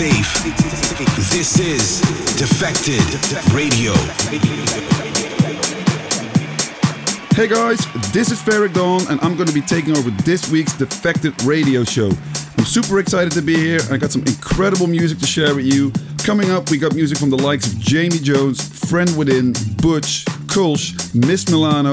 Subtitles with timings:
[0.00, 0.32] safe.
[1.28, 2.00] This is
[2.38, 3.04] Defected
[3.52, 3.92] Radio.
[7.34, 10.72] Hey guys, this is Ferreck Dawn, and I'm going to be taking over this week's
[10.72, 12.10] Defected Radio show.
[12.56, 15.66] I'm super excited to be here, and I got some incredible music to share with
[15.66, 15.92] you.
[16.24, 21.14] Coming up, we got music from the likes of Jamie Jones, Friend Within, Butch, Kolsch,
[21.14, 21.92] Myst Milano,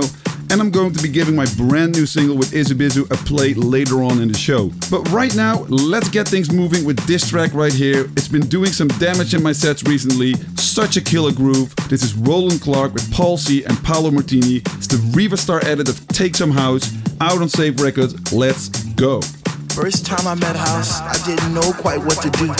[0.49, 3.53] and I'm going to be giving my brand new single with Izzy Bizu a play
[3.53, 4.71] later on in the show.
[4.89, 8.05] But right now, let's get things moving with this track right here.
[8.15, 11.75] It's been doing some damage in my sets recently, such a killer groove.
[11.89, 14.57] This is Roland Clark with Paul C and Paolo Martini.
[14.77, 18.31] It's the Riva Starr edit of Take Some House, out on Saved Records.
[18.31, 19.21] Let's go.
[19.69, 22.51] First time I met House, I didn't know quite what to do.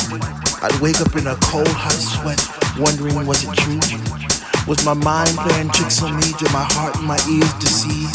[0.61, 2.39] I'd wake up in a cold, hot sweat,
[2.79, 4.36] wondering was it true?
[4.67, 6.33] Was my mind playing tricks on me?
[6.37, 8.11] Did my heart and my ears deceive?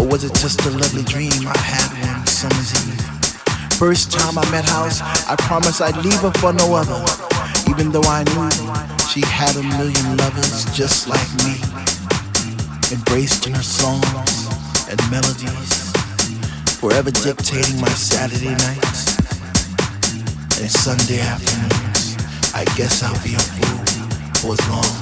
[0.00, 2.96] Or was it just a lovely dream I had one summer's eve?
[3.76, 6.96] First time I met House, I promised I'd leave her for no other.
[7.68, 8.48] Even though I knew
[9.04, 11.60] she had a million lovers just like me.
[12.88, 14.48] Embraced in her songs
[14.88, 15.92] and melodies,
[16.80, 19.20] forever dictating my Saturday nights
[20.56, 22.16] and Sunday afternoons.
[22.56, 23.84] I guess I'll be a fool
[24.40, 25.01] for as long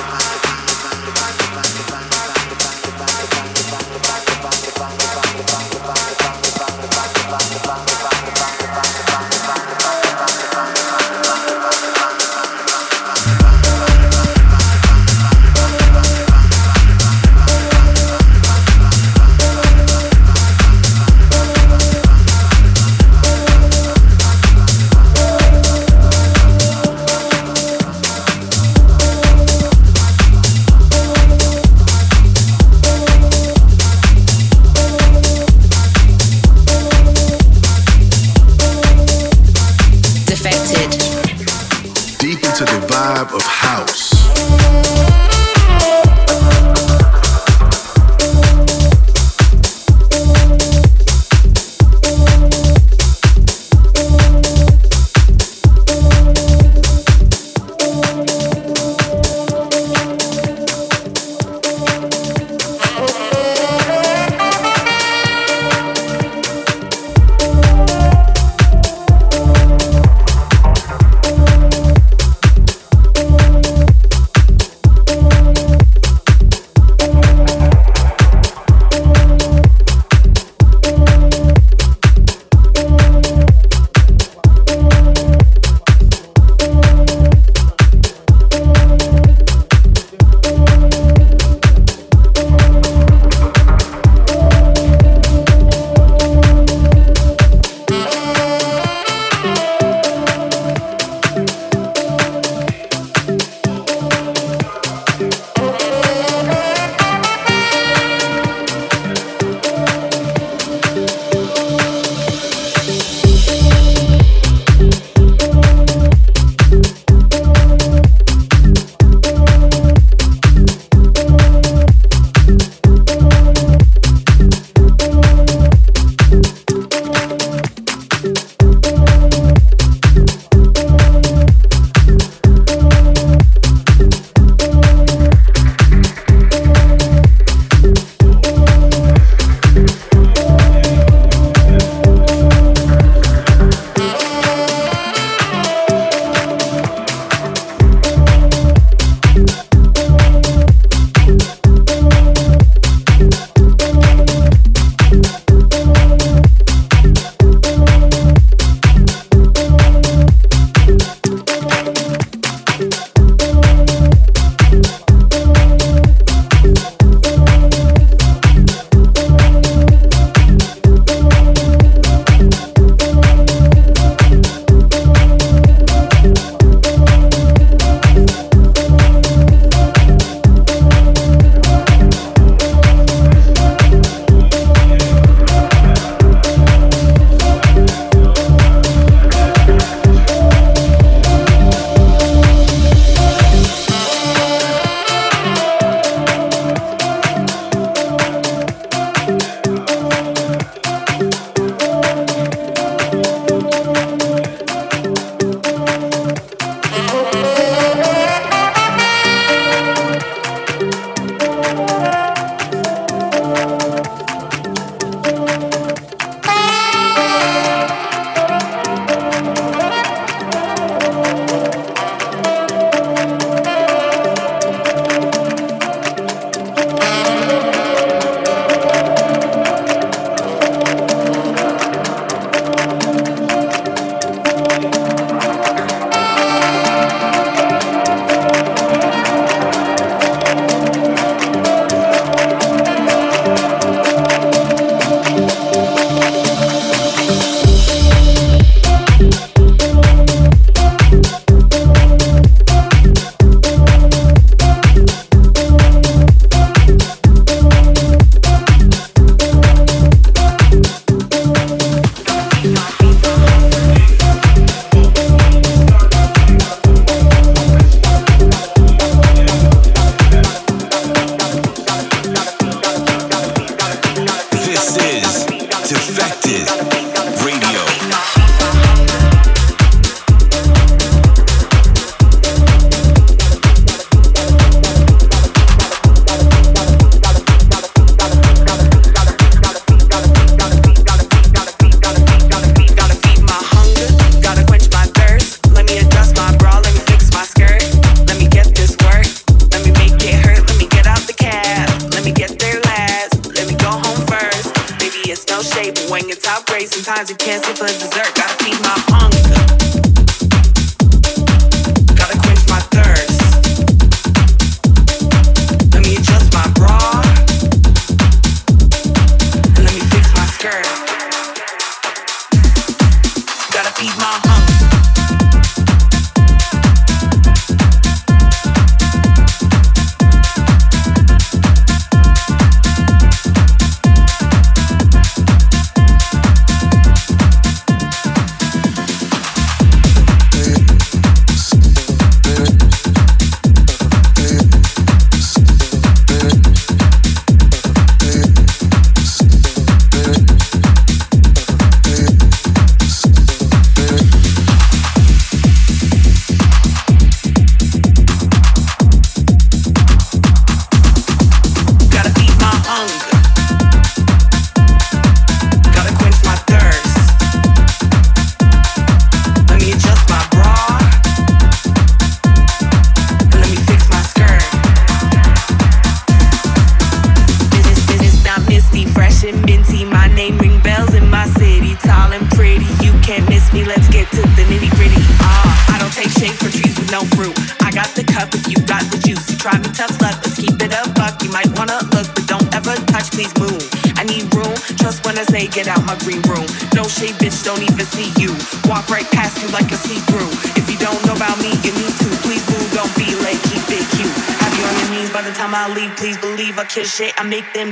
[407.11, 407.33] shit.
[407.37, 407.91] I make them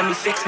[0.00, 0.39] let me fix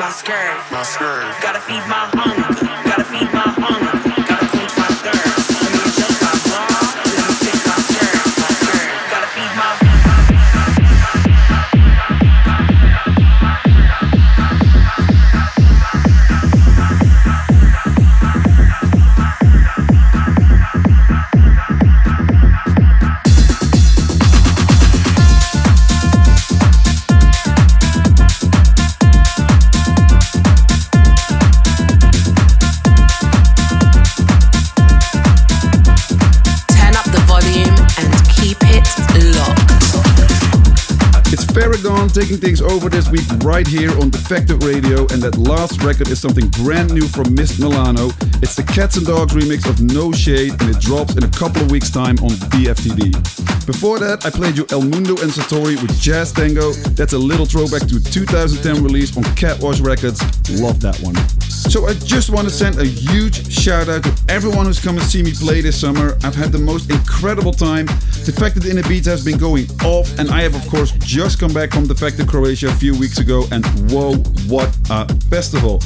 [43.52, 47.60] right here on Defected Radio, and that last record is something brand new from Myst
[47.60, 48.06] Milano.
[48.40, 51.60] It's the Catz N Dogz remix of No Shade, and it drops in a couple
[51.60, 53.51] of weeks' time on DFTD.
[53.72, 56.72] Before that, I played you El Mundo and Satori with Jazz Tango.
[56.92, 60.20] That's a little throwback to 2010 release on Catwash Records.
[60.60, 61.16] Love that one.
[61.48, 65.06] So I just want to send a huge shout out to everyone who's come and
[65.06, 66.18] see me play this summer.
[66.22, 67.86] I've had the most incredible time.
[68.26, 71.72] Defected in Ibiza has been going off, and I have of course just come back
[71.72, 74.16] from Defected Croatia a few weeks ago, and whoa,
[74.48, 75.80] what a festival!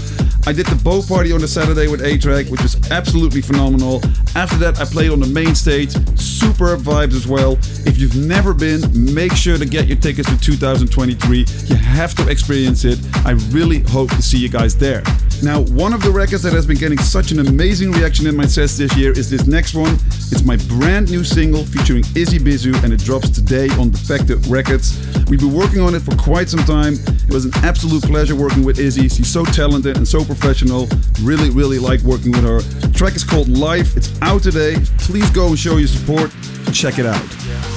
[0.49, 4.00] I did the bow party on the Saturday with A-Trak, which was absolutely phenomenal.
[4.35, 7.59] After that, I played on the main stage, superb vibes as well.
[7.85, 8.80] If you've never been,
[9.14, 11.45] make sure to get your tickets to 2023.
[11.66, 12.99] You have to experience it.
[13.25, 15.02] I really hope to see you guys there.
[15.43, 18.47] Now, one of the records that has been getting such an amazing reaction in my
[18.47, 19.95] sets this year is this next one.
[20.33, 24.99] It's my brand new single featuring Izzy Bizu, and it drops today on Defected Records.
[25.28, 26.95] We've been working on it for quite some time.
[26.95, 29.09] It was an absolute pleasure working with Izzy.
[29.09, 30.88] She's so talented and so professional.
[31.23, 32.62] Really, really like working with her.
[32.62, 33.97] The track is called Life.
[33.97, 34.76] It's out today.
[34.99, 36.33] Please go and show your support.
[36.73, 37.75] Check it out.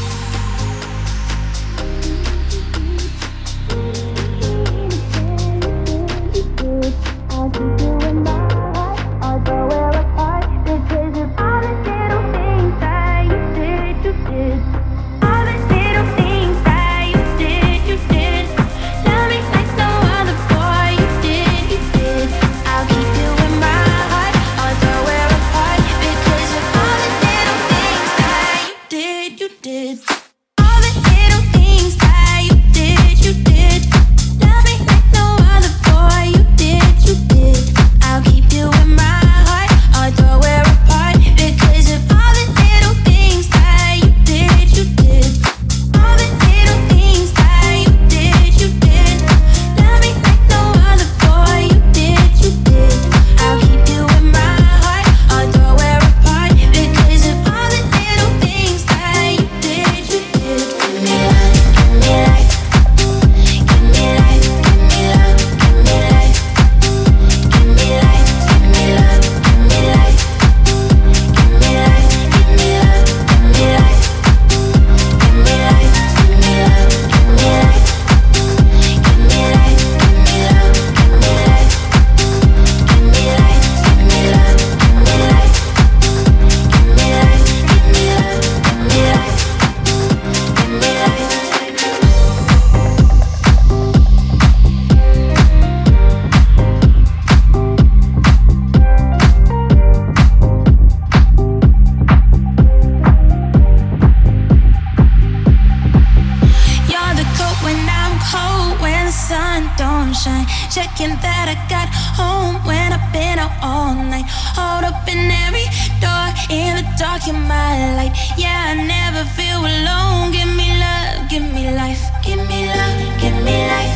[117.33, 118.15] My light.
[118.37, 120.31] Yeah, I never feel alone.
[120.31, 123.95] Give me love, give me life, give me love, give me life,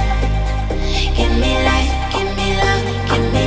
[1.17, 3.42] give me life, give me love, give me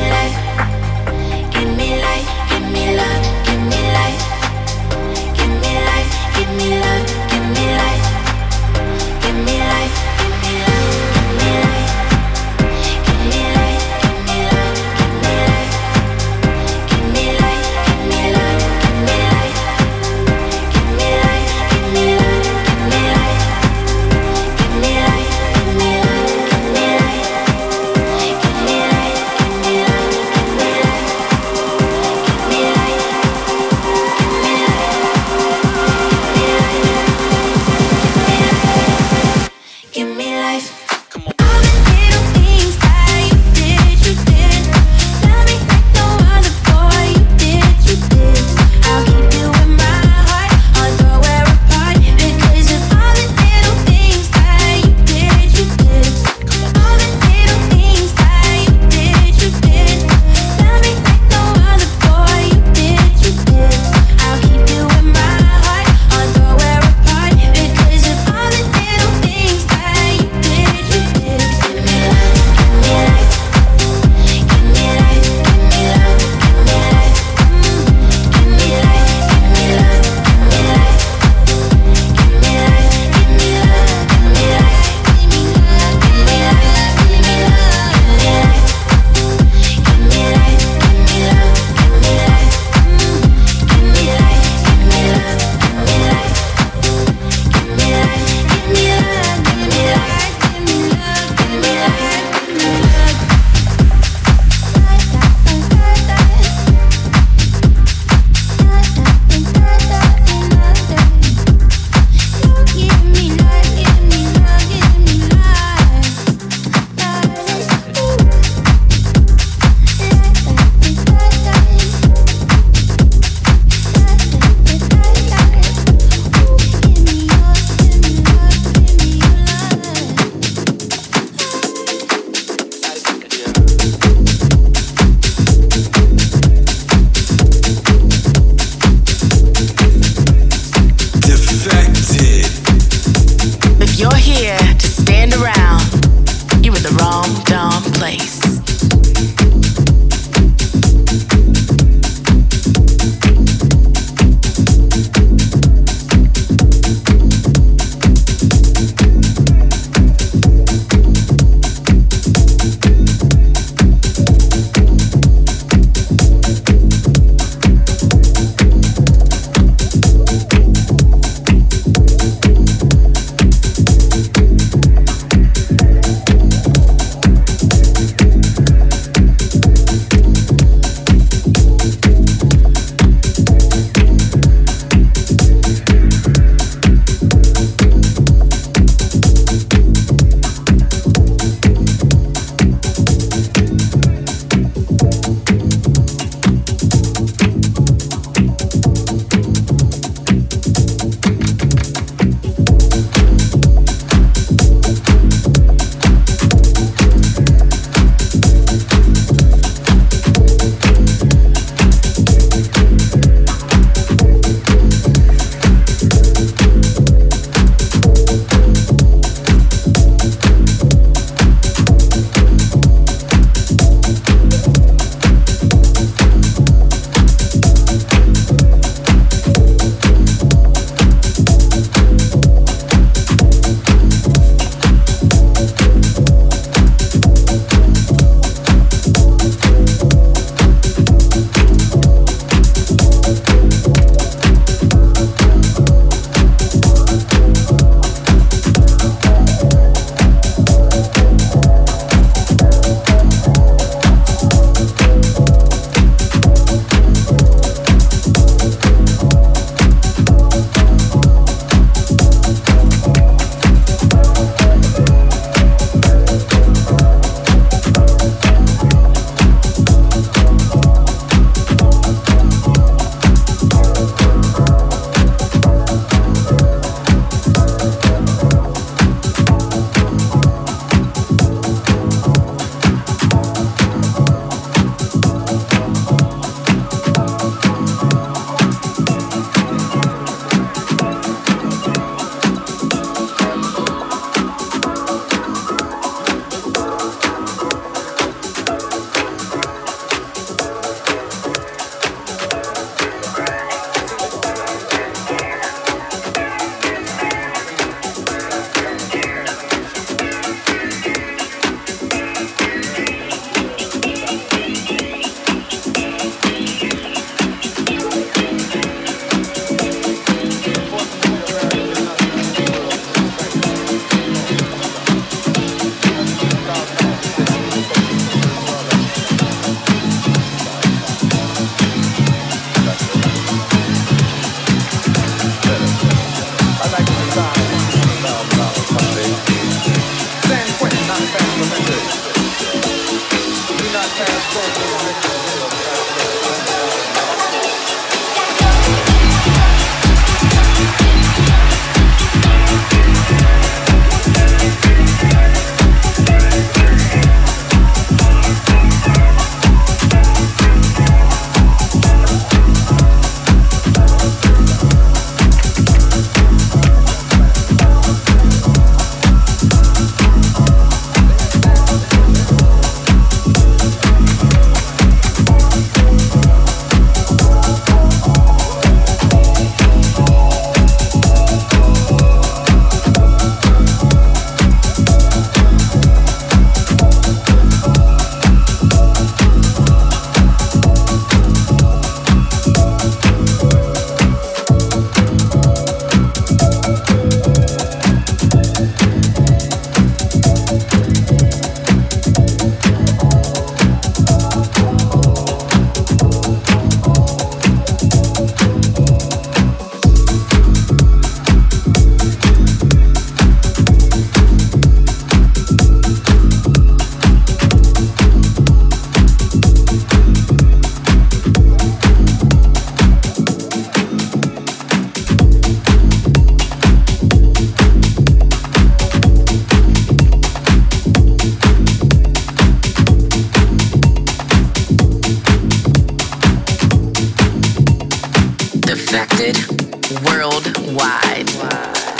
[440.10, 442.15] Worldwide.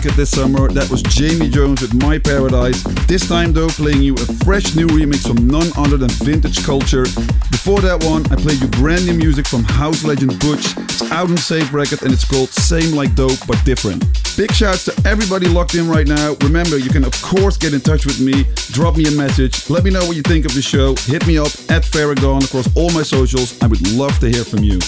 [0.00, 0.66] Record this summer.
[0.72, 2.82] That was Jamie Jones with My Paradise.
[3.06, 7.02] This time, though, playing you a fresh new remix from none other than Vintage Culture.
[7.50, 10.72] Before that one, I played you brand new music from house legend Butch.
[10.88, 14.00] It's out on Saved Record and it's called Same Like Dope But Different.
[14.38, 16.34] Big shouts to everybody locked in right now.
[16.44, 19.84] Remember, you can of course get in touch with me, drop me a message, let
[19.84, 22.74] me know what you think of the show, hit me up at Ferreck Dawn across
[22.74, 23.60] all my socials.
[23.62, 24.78] I would love to hear from you.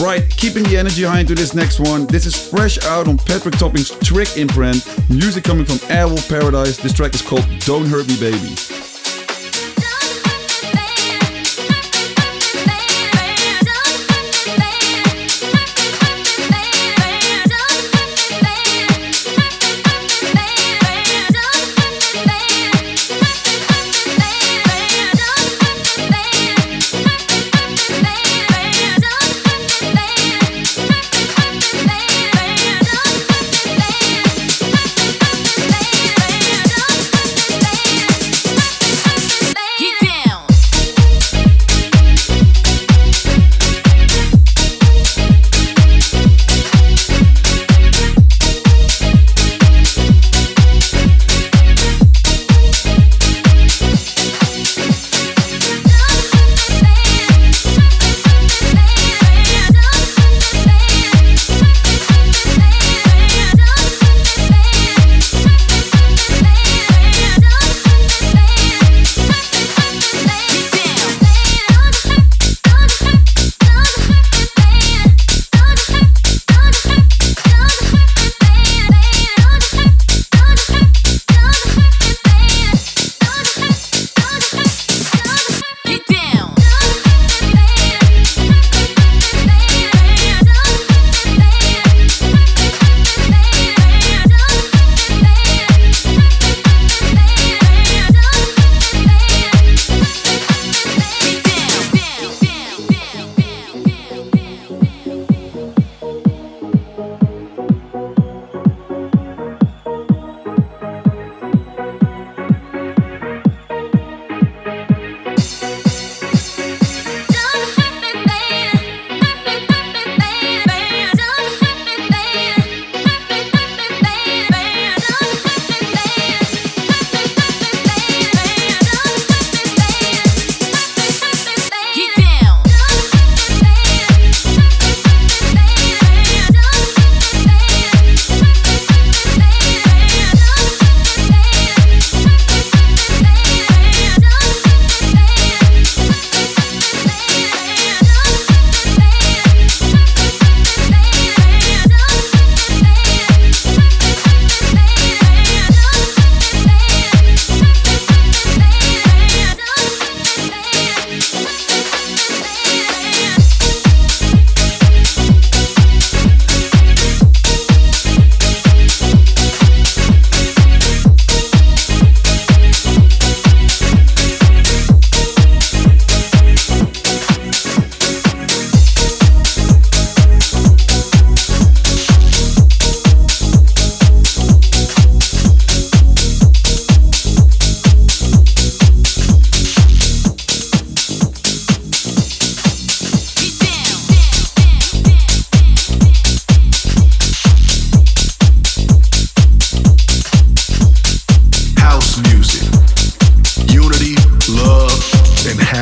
[0.00, 2.06] Right, keeping the energy high into this next one.
[2.06, 4.84] This is fresh out on Patrick Topping's Trick imprint.
[5.08, 6.78] Music coming from Airwolf Paradise.
[6.78, 8.93] This track is called Don't Hurt Me Baby.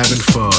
[0.03, 0.52] Having fun.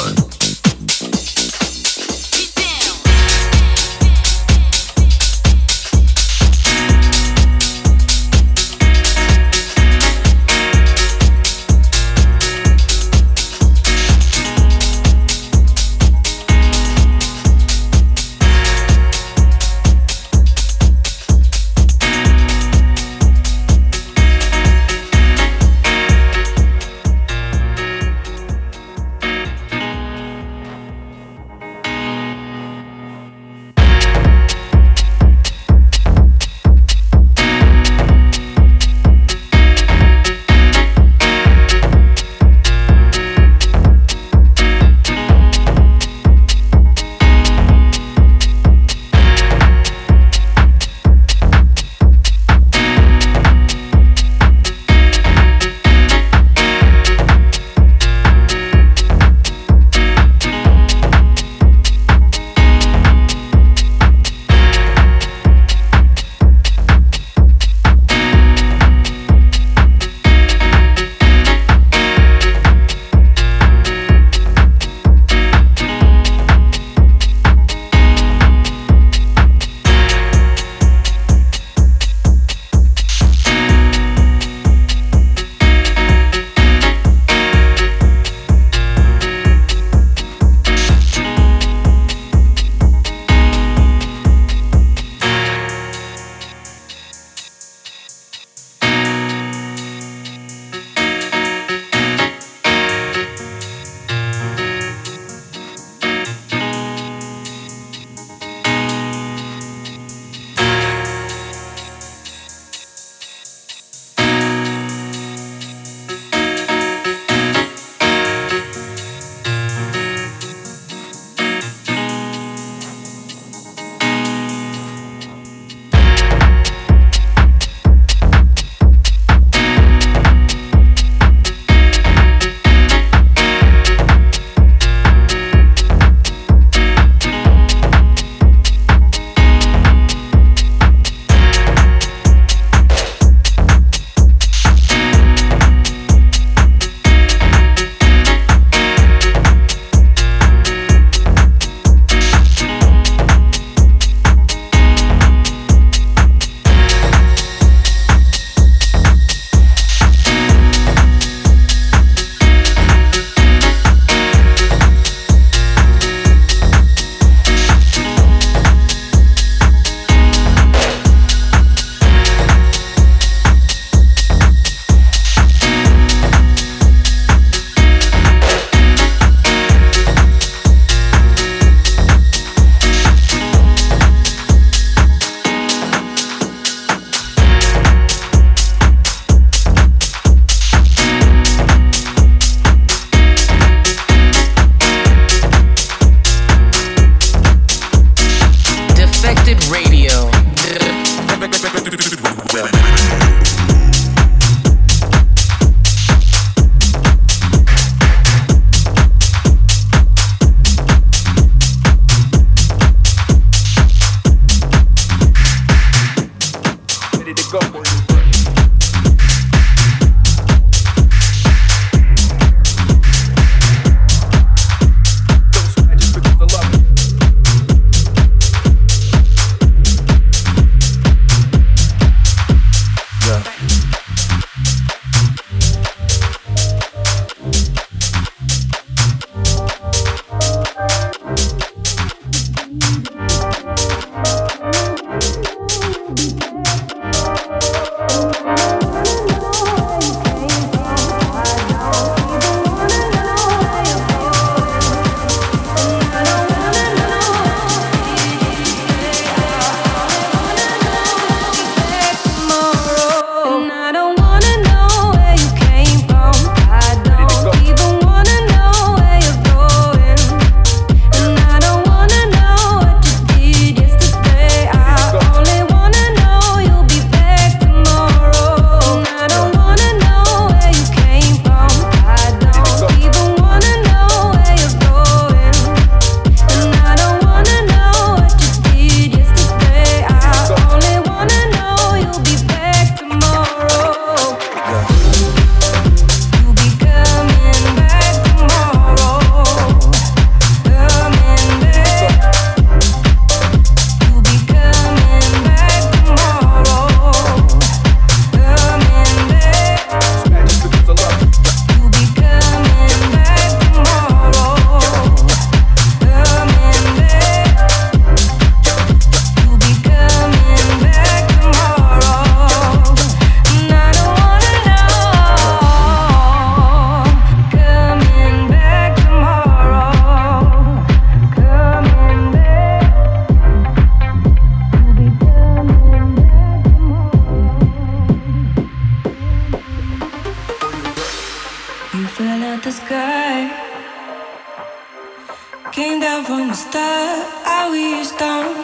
[346.54, 348.54] I.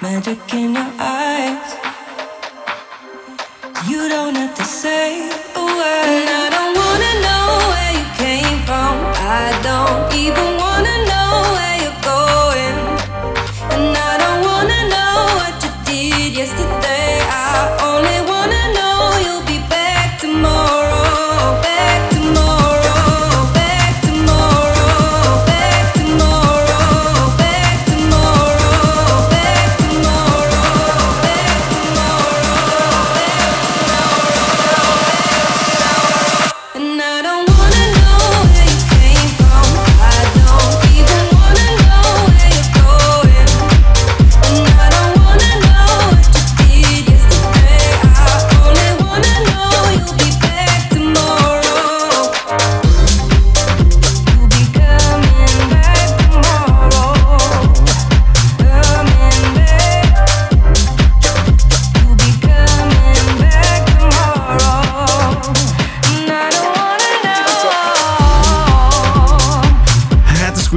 [0.00, 1.76] Magic in your eyes.
[3.86, 6.28] You don't have to say a word.
[6.42, 8.94] I don't wanna know where you came from.
[9.38, 10.55] I don't even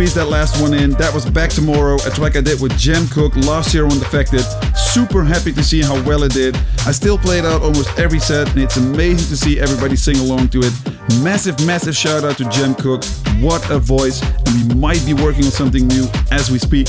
[0.09, 0.91] squeeze that last one in.
[0.91, 4.43] That was Back Tomorrow, a track I did with Jem Cooke last year on Defected.
[4.75, 6.55] Super happy to see how well it did.
[6.87, 10.17] I still play it out almost every set, and it's amazing to see everybody sing
[10.17, 10.73] along to it.
[11.21, 13.03] Massive, massive shout out to Jem Cooke.
[13.39, 16.87] What a voice, and we might be working on something new as we speak.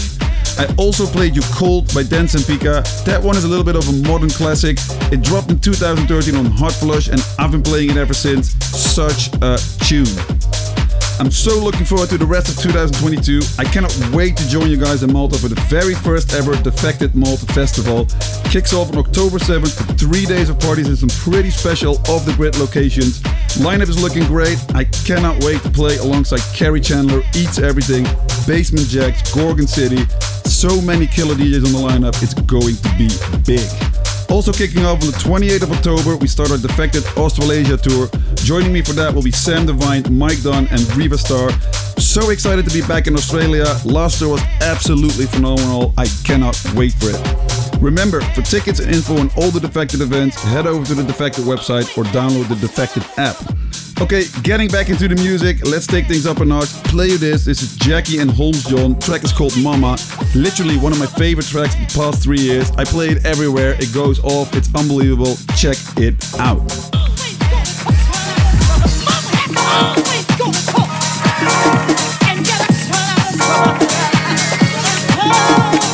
[0.58, 3.04] I also played You Colt by Dense and Pika.
[3.04, 4.78] That one is a little bit of a modern classic.
[5.12, 8.52] It dropped in 2013 on Hotflush, and I've been playing it ever since.
[8.64, 10.39] Such a tune.
[11.20, 13.42] I'm so looking forward to the rest of 2022.
[13.58, 17.14] I cannot wait to join you guys in Malta for the very first ever Defected
[17.14, 18.06] Malta Festival.
[18.50, 22.24] Kicks off on October 7th for three days of parties in some pretty special off
[22.24, 23.20] the grid locations.
[23.60, 24.56] Lineup is looking great.
[24.74, 28.04] I cannot wait to play alongside Kerri Chandler, Eats Everything,
[28.46, 30.06] Basement Jaxx, Gorgon City.
[30.48, 32.22] So many killer DJs on the lineup.
[32.22, 33.08] It's going to be
[33.44, 33.99] big.
[34.30, 38.08] Also kicking off on the 28th of October, we start our Defected Australasia tour.
[38.36, 41.50] Joining me for that will be Sam Divine, Mike Dunn, and Riva Starr.
[41.98, 43.66] So excited to be back in Australia.
[43.84, 45.92] Last tour was absolutely phenomenal.
[45.98, 47.80] I cannot wait for it.
[47.80, 51.44] Remember, for tickets and info on all the Defected events, head over to the Defected
[51.44, 53.36] website or download the Defected app.
[54.00, 56.70] Okay, getting back into the music, let's take things up a notch.
[56.84, 57.44] Play you this.
[57.44, 58.98] This is Jacky and Holmes John.
[58.98, 59.98] Track is called Mumma.
[60.34, 62.70] Literally one of my favorite tracks in the past three years.
[62.78, 63.72] I play it everywhere.
[63.78, 64.56] It goes off.
[64.56, 65.36] It's unbelievable.
[65.54, 66.66] Check it out.
[75.50, 75.89] Somebody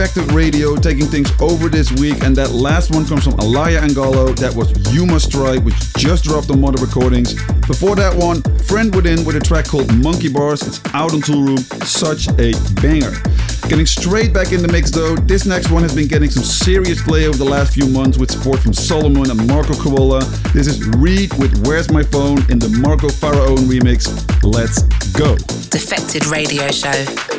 [0.00, 2.24] Defected Radio, taking things over this week.
[2.24, 4.32] And that last one comes from Alaia and Gallo.
[4.32, 7.34] That was You Must Try, which just dropped on Mother Recordings.
[7.66, 10.62] Before that one, Friend Within with a track called Monkey Bars.
[10.62, 11.60] It's out on Toolroom.
[11.84, 13.12] Such a banger.
[13.68, 17.02] Getting straight back in the mix though, this next one has been getting some serious
[17.02, 20.24] play over the last few months with support from Solomun and Marco Carola.
[20.54, 24.08] This is R.E.A.D with Where's My Phone in the Marco Faraone remix.
[24.42, 24.80] Let's
[25.12, 25.36] go.
[25.68, 27.29] Defected Radio Show.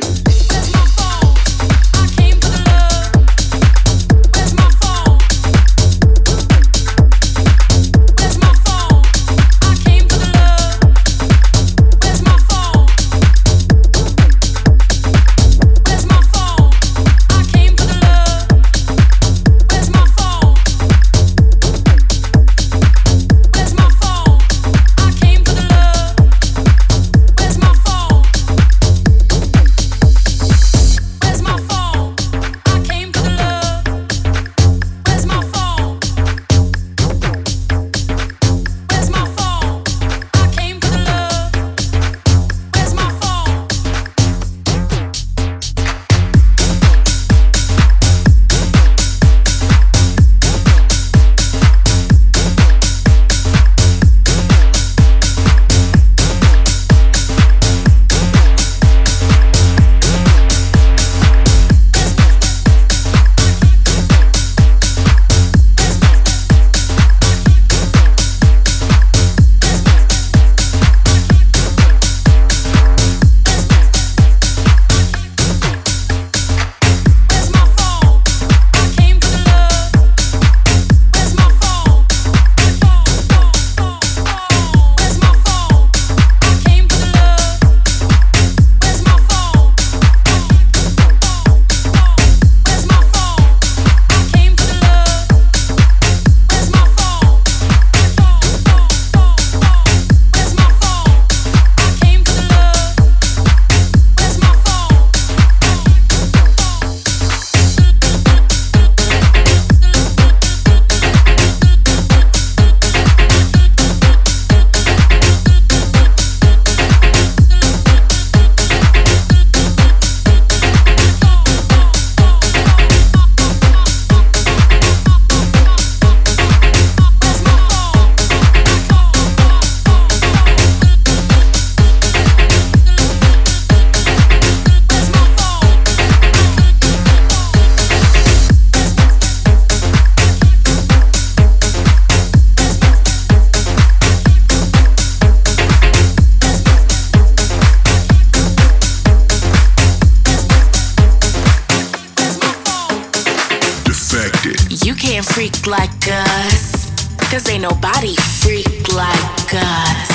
[155.11, 156.89] can't freak like us.
[157.29, 160.10] Cause ain't nobody freak like us.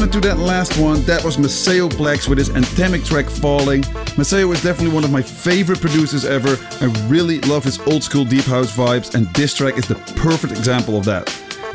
[0.00, 3.82] That last one, that was Maceo Plex with his anthemic track Falling.
[4.16, 6.56] Maceo is definitely one of my favorite producers ever.
[6.80, 10.52] I really love his old school deep house vibes, and this track is the perfect
[10.52, 11.28] example of that.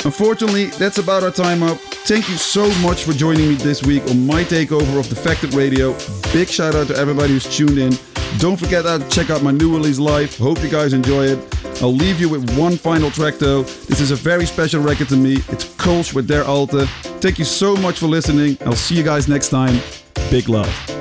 [0.05, 1.78] Unfortunately, that's about our time up.
[2.06, 5.93] Thank you so much for joining me this week on my takeover of Defected Radio.
[6.34, 7.93] Big shout out to everybody who's tuned in.
[8.39, 10.38] Don't forget to check out my new release Life.
[10.38, 11.82] Hope you guys enjoy it.
[11.82, 13.64] I'll leave you with one final track though.
[13.64, 15.36] This is a very special record to me.
[15.50, 16.88] It's Kolsch with Der Alte.
[17.22, 18.58] Thank you so much for listening.
[18.66, 19.80] I'll see you guys next time.
[20.30, 20.99] Big love.